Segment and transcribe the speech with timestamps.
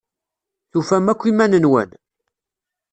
[0.71, 1.89] Tufam akk iman-nwen?